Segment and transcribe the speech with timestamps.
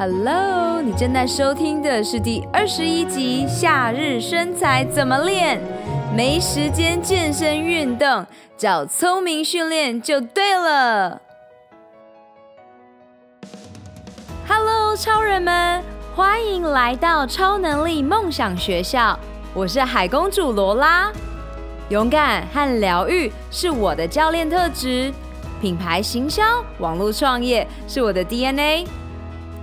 [0.00, 5.58] Hello，你正在收听的是第二十一集《夏日身材怎么练》，
[6.16, 8.24] 没时间健身运动，
[8.56, 11.20] 找聪明训练就对了。
[14.48, 15.84] Hello，超人们，
[16.16, 19.20] 欢迎来到超能力梦想学校，
[19.52, 21.12] 我是海公主罗拉。
[21.90, 25.12] 勇敢和疗愈是我的教练特质，
[25.60, 28.86] 品牌行销、网络创业是我的 DNA。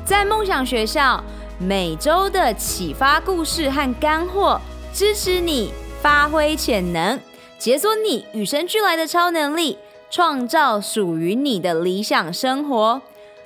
[0.07, 1.21] 在梦想学校，
[1.59, 4.61] 每周的启发故事和干货，
[4.93, 7.19] 支持你发挥潜能，
[7.59, 9.77] 解锁你与生俱来的超能力，
[10.09, 13.01] 创造属于你的理想生活。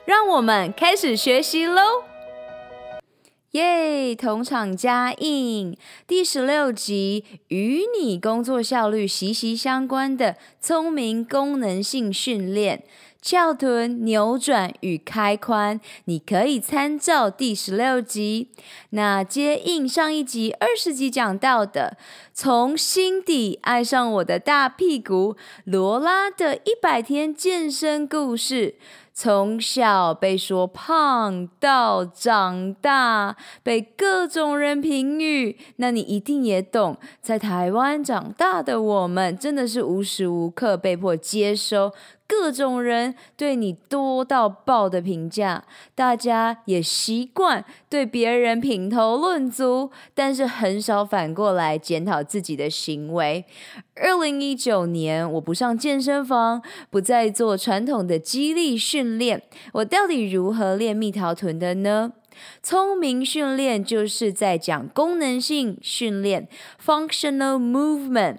[0.05, 1.81] 让我们开始学习喽！
[3.53, 5.75] 耶，同场加映，
[6.05, 12.83] 第十六集与你工作效率息息相关的聪明功能性训练。
[13.21, 18.49] 翘臀、扭转与开髋，你可以参照第十六集。
[18.89, 21.97] 那接应上一集二十集讲到的，
[22.43, 28.77] 从心底爱上我的大屁股，罗拉的一百天健身故事。
[29.13, 36.97] 从小被说胖到长大，被各种人评语，那你一定也懂。
[37.21, 41.93] 在台湾长大的我们，真的是无时无刻被迫接收。
[42.25, 53.43] 各种人对你多到爆的评价，大家也习惯对别人品头论足，但是很少反过来检讨自己的行为。
[53.95, 62.13] 二零一九年，我不上健身房，不再做传统的肌力训练，我到底如何练蜜桃臀的呢？
[62.63, 66.47] 聪明训练就是在讲功能性训练
[66.81, 68.37] （functional movement）。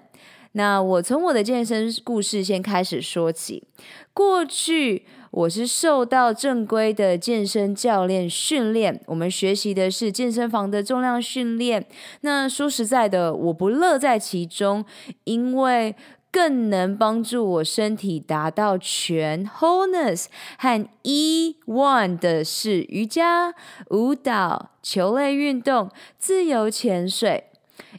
[0.53, 3.63] 那我从我的健身故事先开始说起。
[4.11, 11.87] 过去我是受到正规的健身教练训练，我们学习的是健身房的重量训练。
[12.21, 14.85] 那说实在的，我不乐在其中，
[15.23, 15.95] 因为
[16.31, 20.25] 更能帮助我身体达到全 wholeness
[20.59, 23.55] 和 E one 的是瑜伽、
[23.89, 25.89] 舞蹈、球类运动、
[26.19, 27.45] 自由潜水。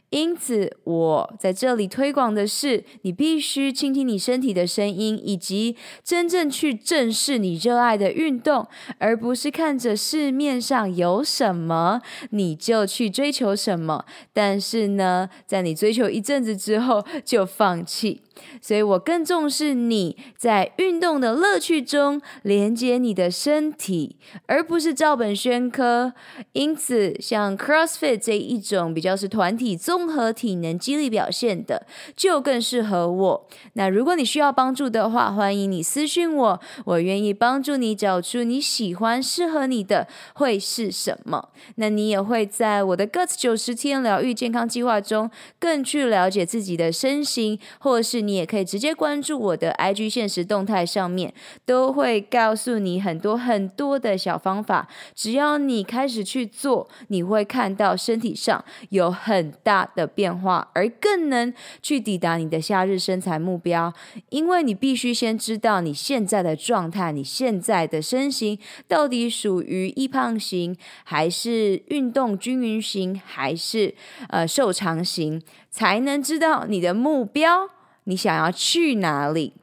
[0.09, 12.01] 因此，我在这里推广的是，你必须倾听你身体的声音，以及真正去正视你热爱的运动，而不是看着市面上有什么
[12.31, 14.05] 你就去追求什么。
[14.31, 18.21] 但是呢，在你追求一阵子之后就放弃。
[18.61, 26.13] 所以我更重视你在运动的乐趣中连接你的身体，而不是照本宣科。
[26.51, 31.85] 因此，像 CrossFit 这一种比较是团体综合体能激励表现的，
[32.15, 33.47] 就更适合我。
[33.73, 41.49] 那如果你需要帮助的话，欢迎你私讯我，我愿意帮助你找出你喜欢、适合你的会是什么。
[41.75, 48.24] 那你也会在我的 Guts 九十天疗愈健康计划中，更去了解自己的身形，或是。
[48.25, 51.33] 你也可以直接关注我的 IG 限时动态，上面
[51.65, 54.87] 都会告诉你很多很多的小方法。
[55.13, 63.93] 只要你开始去做，你会看到身体上有很大的变化，而更能去抵达你的夏日身材目标。
[64.29, 68.57] 因为你必须先知道你现在的状态，你现在的身形
[68.87, 73.93] 到底属于易胖型，还是运动均匀型，还是
[74.29, 77.69] 呃瘦长型，才能知道你的目标。
[78.05, 79.53] 你想要去哪里？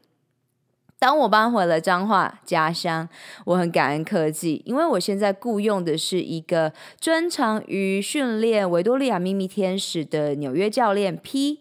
[0.99, 3.09] 当我搬回了彰化家乡，
[3.47, 11.59] 我很感恩科技，因为我现在雇佣的是一个专长于训练维多利亚秘密天使的纽约教练 P。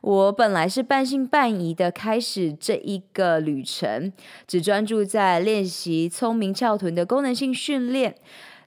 [0.00, 4.12] 我本来是半信半疑的开始这一个旅程，
[4.46, 8.14] 只专注在练习聪明翘臀的功能性训练。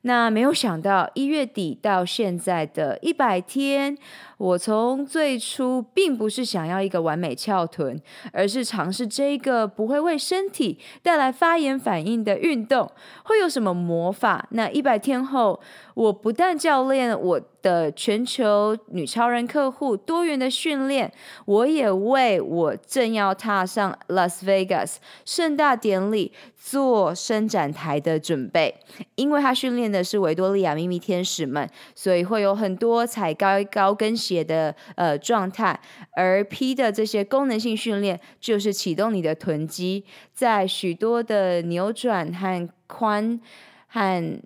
[0.02, 3.98] 那没有想到一月底到现在的一百天。
[4.38, 8.00] 我从最初并不是想要一个完美翘臀，
[8.31, 12.92] 而是尝试这一个不会为身体带来发炎反应的运动，
[13.24, 14.48] 会有什么魔法？
[14.52, 15.59] 那一百天后，
[15.95, 21.12] 我不但教练我的全球女超人客户多元的训练，
[21.45, 28.75] 我也为我正要踏上 Las Vegas 盛大典礼做伸展台的准备，
[29.16, 34.26] 因为他训练的是维多利亚秘密天使们，所以会有很多踩高高跟鞋。
[34.27, 35.79] 写的呃状态，
[36.15, 40.03] 而 P 的这些功能性训练就是启动你的臀肌，
[40.33, 43.39] 在许多的扭转和髋
[43.88, 44.41] 和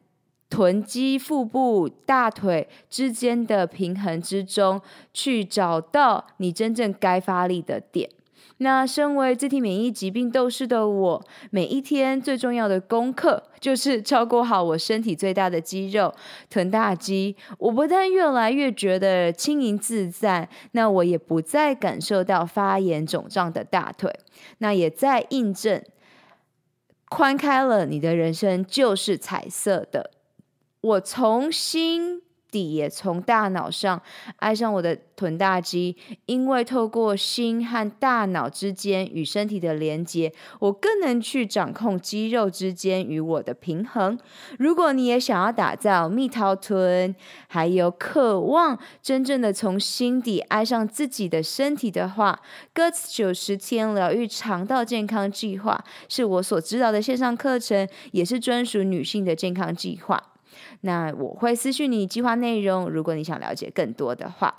[0.49, 4.79] 臀肌、腹部、大腿之间的平衡之中，
[5.13, 8.09] 去找到你真正该发力的点。
[8.57, 16.13] 那身为自体免疫疾病斗士的我，每一天最重要的功课就是照顾好我身体最大的肌肉——
[16.49, 17.35] 臀大肌。
[17.57, 24.13] 我不但越来越觉得轻盈自在，那我也不再感受到发炎肿胀的大腿。
[24.59, 25.83] 那也在印证，
[27.09, 30.11] 宽开了，你的人生就是彩色的。
[30.81, 32.21] 我重新。
[32.51, 33.99] 底也从大脑上
[34.35, 35.95] 爱上我的臀大肌，
[36.25, 44.19] 因为透过心和大脑之间与身体的连接，我更能去掌控肌肉之间与我的平衡。
[44.59, 47.15] 如果你也想要打造蜜桃臀，
[47.47, 52.41] 还有渴望真正的从心底爱上自己的身体的话
[52.75, 60.21] ，Guts 九十天疗愈肠道健康计划是我所指导的线上课程，也是专属女性的健康计划。
[60.81, 64.53] 那我会私讯你计划内容，如果你想了解更多的话，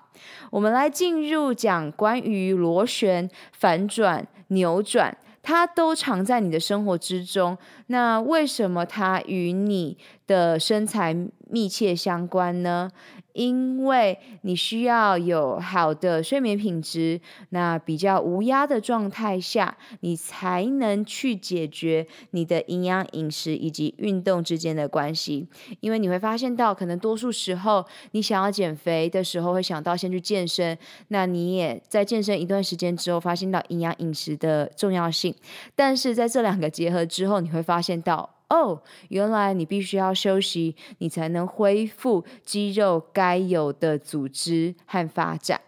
[0.50, 7.58] 我们来进入讲关于螺旋、反转、扭转，它都常在你的生活之中。
[7.88, 11.14] 那为什么它与你的身材
[11.50, 12.90] 密切相关呢？
[13.32, 17.20] 因为你需要有好的睡眠品质，
[17.50, 25.49] 那比较无压的状态下，你才能去解决你的营养饮食以及运动之间的关系。
[25.81, 30.76] 因为你会发现到，可能多数时候你想要减肥的时候，会想到先去健身。
[31.08, 35.34] 那你也在健身一段时间之后，发现到营养饮食的重要性。
[35.75, 38.29] 但是在这两个结合之后，你会发现到。
[38.52, 45.58] 哦，原来你必须要休息，你才能恢复肌肉该有的组织和发展。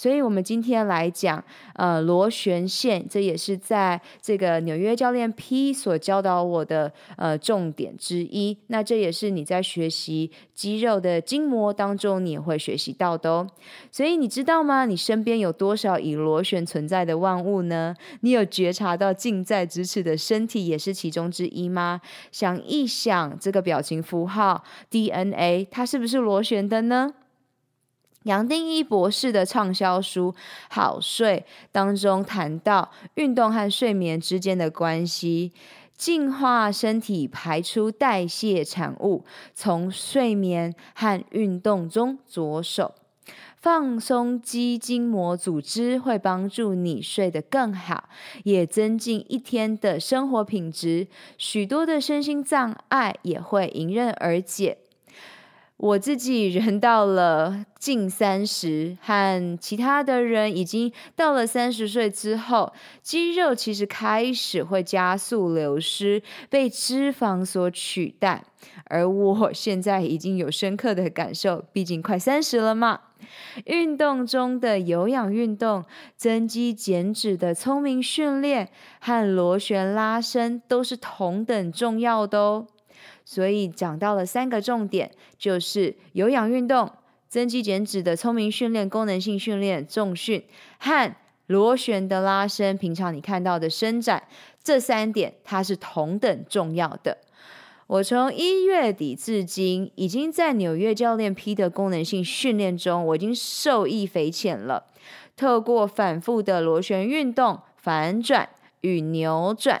[0.00, 1.44] 所以，我们今天来讲，
[1.74, 8.56] 呃，螺旋线，这也是在这个纽约教练 P 所教导我的呃重点之一。
[8.68, 13.46] 那这也是你在学习肌肉的筋膜当中，你也会学习到的哦。
[13.92, 14.86] 所以，你知道吗？
[14.86, 17.94] 你身边有多少以螺旋存在的万物呢？
[18.22, 22.00] 你有觉察到近在咫尺的身体也是其中之一吗？
[22.32, 27.12] 想一想，这个表情符号 DNA，它是不是螺旋的呢？
[28.24, 30.32] 杨定一博士的畅销书
[30.68, 35.52] 《好睡》当中谈到运动和睡眠之间的关系，
[35.96, 39.24] 净化身体，排出代谢产物，
[39.54, 42.94] 从睡眠和运动中着手，
[43.56, 48.10] 放松肌筋膜组织会帮助你睡得更好，
[48.44, 51.08] 也增进一天的生活品质，
[51.38, 54.76] 许多的身心障碍也会迎刃而解。
[55.82, 68.44] 我自己人到了近三十，和其他的人已经到了三十岁之后，肌肉其实开始会加速流失，被脂肪所取代。
[68.84, 73.00] 而我现在已经有深刻的感受，毕竟快三十了嘛。
[73.64, 78.68] 运动中的有氧运动、增肌减脂的聪明训练
[79.00, 82.66] 和螺旋拉伸都是同等重要的哦。
[83.30, 86.90] 所以讲到了三个重点，就是有氧运动、
[87.28, 90.42] 增肌减脂的聪明训练、功能性训练、重训
[90.80, 91.14] 和
[91.46, 92.76] 螺旋的拉伸。
[92.76, 94.24] 平常你看到的伸展，
[94.64, 97.18] 这三点它是同等重要的。
[97.86, 104.86] 我从一月底至今，已经在纽约教练 P 的功能性训练中，我已经受益匪浅了。
[105.36, 108.48] 透过反复的螺旋运动、反转
[108.80, 109.80] 与扭转。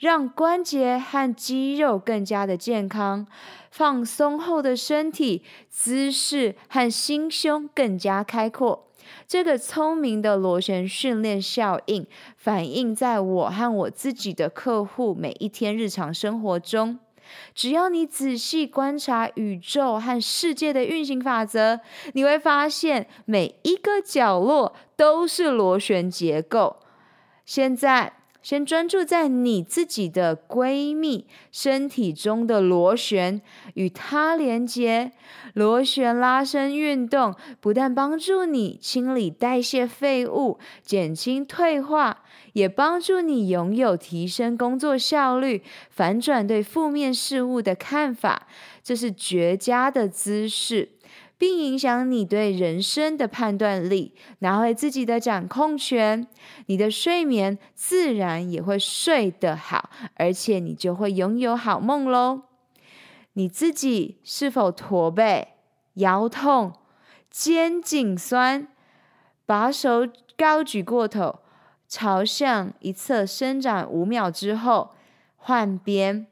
[0.00, 3.26] 让关节和肌肉更加的健康，
[3.70, 8.88] 放松后的身体姿势和心胸更加开阔。
[9.28, 16.98] 这个聪明的螺旋训练效应反映在我和我自己的客户每一天日常生活中。
[17.54, 21.80] 只要你仔细观察宇宙和世界的运行法则，
[22.14, 26.78] 你会发现每一个角落都是螺旋结构。
[27.44, 28.14] 现在。
[28.42, 33.42] 先专注在你自己的闺蜜身体中的螺旋，
[33.74, 35.12] 与它连接。
[35.54, 48.46] 螺旋拉伸运动不但帮助你清理代谢废物、减轻退化，也帮助你拥有提升工作效率、反转对负面事物的看法。
[48.82, 50.88] 这是绝佳的姿势。
[51.40, 56.26] 并影响你对人生的判断力，拿回自己的掌控权，
[56.66, 62.42] 你的睡眠自然也会睡得好，而且你就会拥有好梦喽。
[63.32, 65.54] 你自己是否驼背、
[65.94, 66.74] 腰痛、
[67.30, 68.68] 肩颈酸？
[69.46, 70.06] 把手
[70.36, 71.38] 高举过头，
[71.88, 74.90] 朝向一侧伸展五秒之后，
[75.36, 76.26] 换边。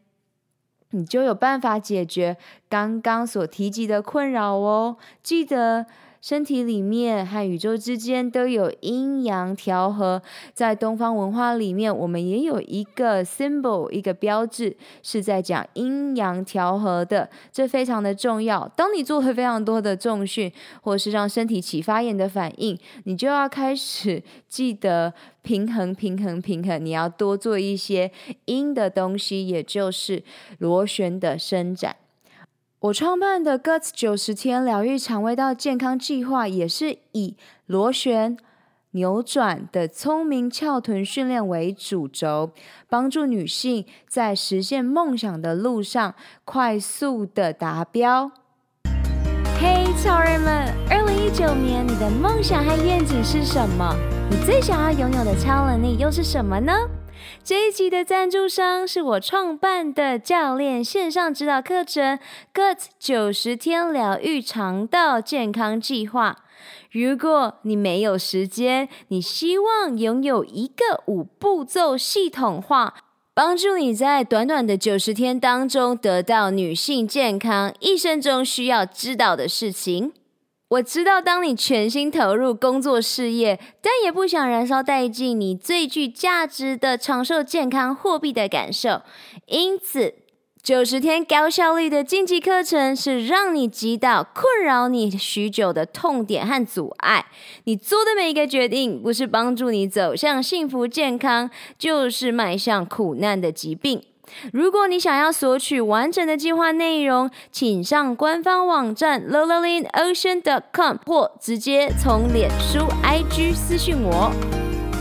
[0.91, 2.37] 你就有办法解决
[2.69, 4.97] 刚刚所提及的困扰哦。
[5.23, 5.87] 记得
[6.21, 10.21] 身体里面和宇宙之间都有阴阳调和。
[10.53, 18.67] 在东方文化里面，我们也有一个 symbol，一个标志，是在讲阴阳调和的，这非常的重要。
[18.77, 26.85] 当你做了非常多的重训，或是让身体起发炎的反应，你就要开始 记得平衡、平衡、平衡。
[26.85, 28.11] 你要多做一些
[28.47, 30.23] 阴的东西，也就是
[30.59, 31.95] 螺旋的伸展。
[32.81, 38.37] 我创办的 Guts 九十天疗愈肠胃道健康计划，也是以螺旋
[38.93, 42.53] 扭转的聪明翘臀训练为主轴，
[42.89, 48.31] 帮助女性在实现梦想的路上快速的达标。
[49.61, 53.93] 嘿，超人们，二零一九年你的梦想和愿景是什么？
[54.31, 56.73] 你最想要拥有的超能力又是什么呢？
[57.49, 62.19] 这一集的赞助商是我创办的教练线上指导课程
[62.53, 66.37] Gut 九十天疗愈肠道健康计划。
[66.93, 72.95] 如果你没有时间，你希望拥有一个五步骤系统化，
[73.33, 80.13] 帮助你在短短的九十天当中得到女性健康一生中需要知道的事情。
[80.69, 89.01] 我知道，当你全心投入工作事业，但也不想燃烧殆尽你最具价值的长寿健康货币的感受，
[89.47, 90.15] 因此
[90.63, 97.25] 九十天高效率的晋级课程是让你击倒困扰你许久的痛点和阻碍。
[97.65, 101.49] 你做的每一个决定，不是帮助你走向幸福健康，
[101.79, 104.03] 就是迈向苦难的疾病。
[104.53, 110.97] 如果你想要索取完整的计划内容，请上官方网站 l o l a l i n o c e a n c o m
[111.07, 114.33] 或直接从脸书 IG 私讯我。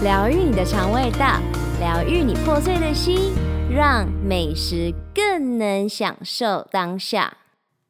[0.04, 1.40] 疗愈你的肠胃道，
[1.80, 3.34] 疗愈你破碎的心，
[3.70, 7.34] 让美食更能享受当下。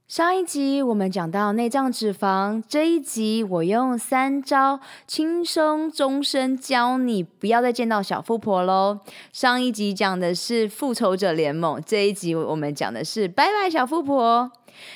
[0.07, 9.01] 上一集我们讲到内脏脂肪，这一集我用三招轻松终身教你不要再见到小富婆喽。
[9.33, 14.49] 上一集讲的是复仇者联盟，这一集我们讲的是拜拜小富婆。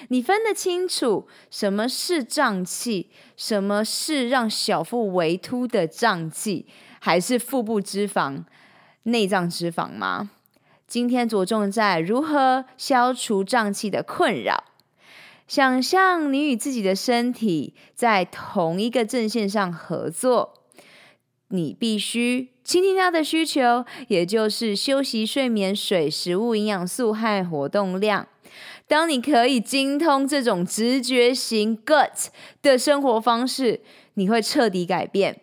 [0.08, 6.66] 你分得清楚什么是胀气，什么是让小腹微凸的胀气，
[7.02, 8.46] 还是腹部脂肪、
[9.04, 10.30] 内脏脂肪吗？
[10.88, 14.64] 今天着重在如何消除胀气的困扰。
[15.52, 20.54] 想象你与自己的身体在同一个阵线上合作，
[21.50, 28.30] 你必须倾听它的需求，也就是休息、睡眠、水、食物、营养素和活动量。
[28.88, 32.28] 当你可以精通这种直觉型 gut
[32.62, 33.82] 的生活方式，
[34.14, 35.42] 你会彻底改变。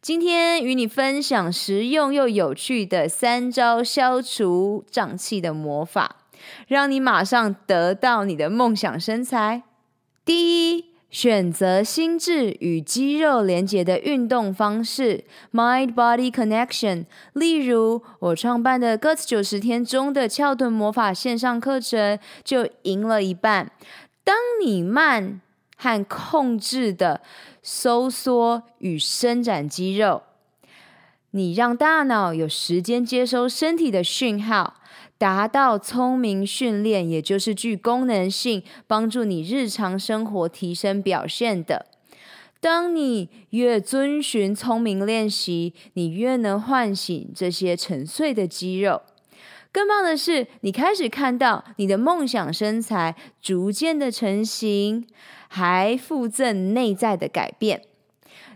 [0.00, 6.22] 今天与你分享实用又有趣的三招消除胀气的魔法。
[6.66, 9.62] 让你马上得到你的梦想身材。
[10.24, 17.06] 第一，选择心智与肌肉连结的运动方式 （Mind-Body Connection）。
[17.32, 23.70] 例如，我创办的 Guts 九十天中的翘臀魔法线上课程就赢了一半。
[24.24, 25.40] 当你慢
[25.76, 27.20] 和控制的
[27.62, 30.22] 收缩与伸展肌肉，
[31.30, 34.74] 你让大脑有时间接收身体的讯号。
[35.18, 41.86] 达到聪明训练，也就是具功能性，帮助你日常生活提升表现的。
[42.60, 49.02] 当你越遵循聪明练习，你越能唤醒这些沉睡的肌肉。
[49.70, 55.06] 更棒的是，你开始看到你的梦想身材逐渐的成型，
[55.48, 57.82] 还附赠内在的改变。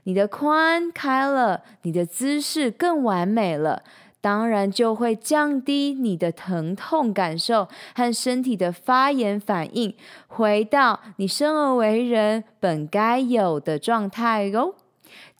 [0.04, 3.82] 你的髋开了，你的姿势更完美了。
[4.20, 9.94] 当然就会降低你的疼痛感受和身体的发炎反应，
[10.28, 14.74] 回到你生而为人本该有的状态哟。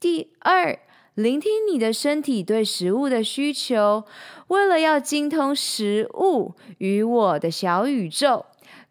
[0.01, 0.79] 第二，
[1.15, 4.05] 聆听你的身体对食物的需求。
[4.49, 8.47] 为了要精通食物与我的小宇宙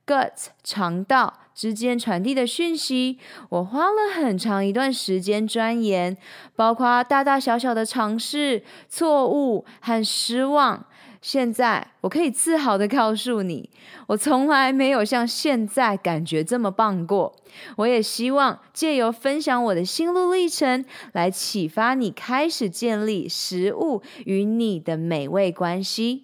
[0.05, 0.31] ，gut
[0.63, 1.33] 肠道。
[1.59, 6.15] 之间传递的讯息，我花了很长一段时间钻研，
[6.55, 10.85] 包括大大小小的尝试、错误和失望。
[11.21, 13.69] 现在我可以自豪地告诉你，
[14.07, 17.35] 我从来没有像现在感觉这么棒过。
[17.75, 26.23] 我也希望借由分享我的心路历程，来启发你开始建立食物与你的美味关系。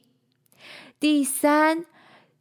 [0.97, 1.83] 第三。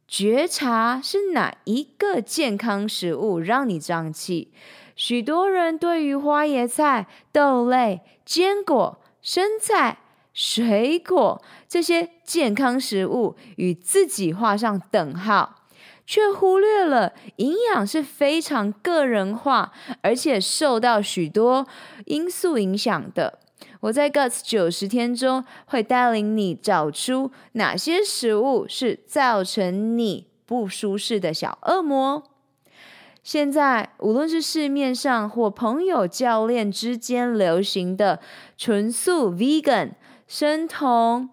[0.07, 4.51] 觉察是哪一个健康食物让你胀气？
[4.95, 9.97] 许多人对于花椰菜、豆类、坚果、生菜、
[10.33, 15.61] 水果这些健康食物与自己画上等号。
[16.07, 19.71] 却忽略了营养是非常个人化，
[20.01, 21.65] 而且受到许多
[22.05, 23.39] 因素影响的。
[23.85, 32.23] 我在 Guts 九十天中会带领你找出哪些食物是造成你不舒适的小恶魔。
[33.21, 38.19] 现在，无论是市面上或朋友、教练之间流行的
[38.57, 39.91] 纯素 （vegan）、
[40.27, 41.29] 生酮、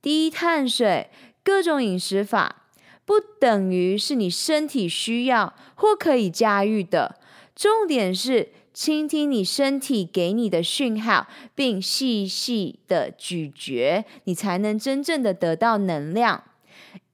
[0.00, 1.10] 低碳水
[1.42, 2.62] 各种饮食法，
[3.04, 7.16] 不等于是你身体需要或可以驾驭的。
[7.56, 8.50] 重点是
[8.80, 16.44] 倾听你身体给你的讯号，并细细的咀嚼，你才能真正的得到能量。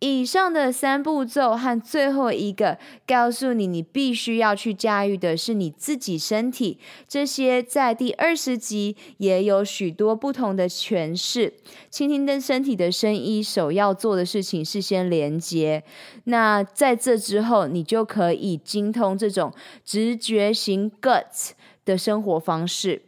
[0.06, 6.78] 以上的三步骤和最后一个，告诉你你必须要去驾驭的是你自己身体。
[7.08, 11.54] 这些在第二十集也有许多不同的诠释。
[11.88, 15.82] 倾听的身体的声音，首要做的事情是先连接。
[16.25, 19.54] 那在这之后，你就可以精通这种
[19.87, 21.52] 直觉型 Guts
[21.87, 23.00] 的生活方式。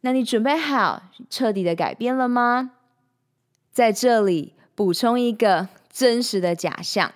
[0.00, 2.72] 那你准备好彻底的改变了吗？
[3.70, 5.68] 在这里补充一个。
[5.96, 7.10] 真实的假象，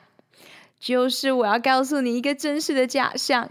[0.78, 3.50] 就是我要告诉你一个真实的假象：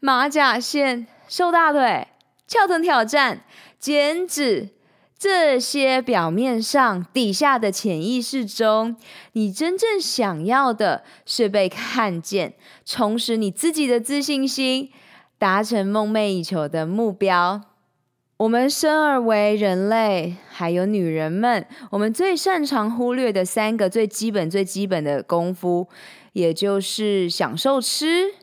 [0.00, 2.08] 马甲线、瘦大腿、
[2.48, 3.44] 翘臀挑战、
[3.78, 4.70] 减脂，
[5.18, 8.96] 这些表面上、底下的潜意识中，
[9.32, 12.54] 你真正想要的是被看见，
[12.86, 14.90] 重拾你自己的自信心，
[15.38, 17.60] 达成梦寐以求的目标。
[18.36, 25.88] 我们生而为人类，还有女人们，我们最擅长忽略的三个最基本、最基本的功夫，
[26.32, 28.34] 也就是享受吃，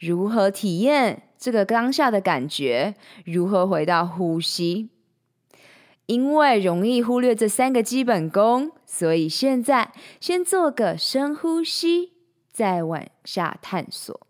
[0.00, 4.90] 如何体验这个当下的感觉，如何回到呼吸。
[6.06, 12.12] 因为容易忽略这三个基本功，所以现在先做个深呼吸，
[12.50, 14.26] 再往下探索。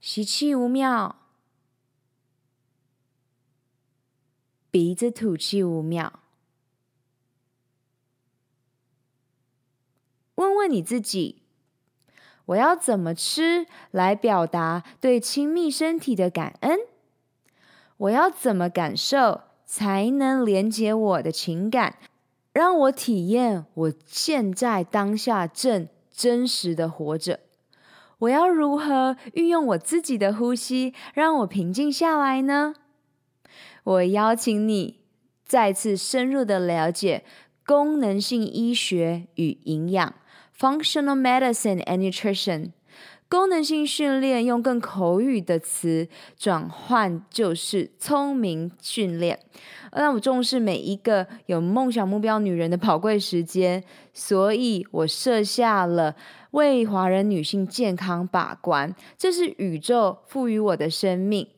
[0.00, 1.23] 吸气五秒。
[4.74, 6.14] 鼻子吐气五秒，
[10.34, 11.42] 问问你自己：
[12.46, 16.80] 我要怎么吃来表达对亲密身体的感恩？
[17.98, 22.00] 我要怎么感受才能连接我的情感，
[22.52, 27.38] 让我体验我现在当下正真实的活着？
[28.18, 32.74] 我要如何运用我自己的呼吸，让我平静下来呢？
[33.84, 35.00] 我邀请你
[35.44, 37.22] 再次深入的了解
[37.66, 40.14] 功能性医学与营养
[40.58, 42.72] （Functional Medicine and Nutrition）。
[43.26, 49.40] 功能性训练用更口语的词转换就是聪明训练。
[49.92, 56.14] 那我重视每一个有梦想目标女人的宝贵时间，所以我设下了
[56.52, 61.48] 为华人女性健康把关，这是宇宙赋予我的生命。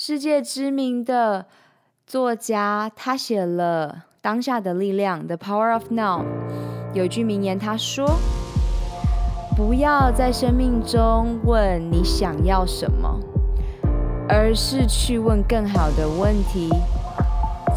[0.00, 1.46] 世界知名的
[2.06, 6.24] 作家，他写了《当下的力量》（The Power of Now）。
[6.94, 8.08] 有句名言，他说
[9.58, 13.18] ：“不要在生命中问你想要什么，
[14.28, 16.70] 而是去问更好的问题。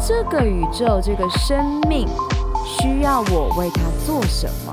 [0.06, 2.06] 这个宇宙，这个生命，
[2.64, 4.71] 需要我为他做什么？”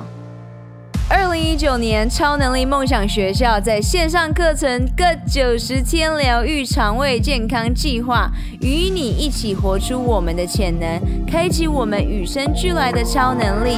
[1.21, 13.77] 二零一九年，超能力梦想学校在线上课程“各九十天疗愈肠胃健康计划”，与你一起活出我们的潜能，开启我们与生俱来的超能力。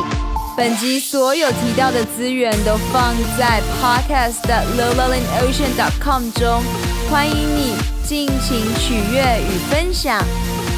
[0.55, 6.09] 本集所有提到的资源都放在 podcast l o l a l i n o c e a n c
[6.11, 6.61] o m 中，
[7.09, 7.73] 欢迎你
[8.03, 10.23] 尽情取悦与分享。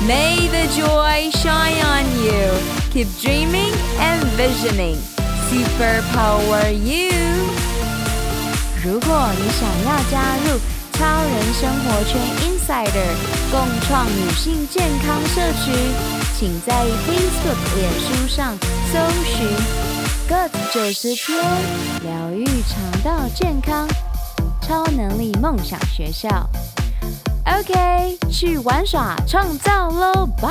[0.08, 2.54] May the joy shine on you.
[2.94, 5.13] Keep dreaming and visioning.
[5.54, 7.14] Super Power You！
[8.84, 10.60] 如果你想要加入
[10.94, 13.14] 超人生活圈 Insider
[13.52, 15.76] 共创女性健康社群，
[16.36, 16.74] 请在
[17.06, 18.58] Facebook、脸书上
[18.92, 19.48] 搜寻
[20.28, 21.38] “Good 九十天
[22.02, 23.88] 疗愈肠道健康
[24.60, 26.50] 超能力梦想学校”。
[27.46, 30.50] OK，去玩耍创造喽，拜！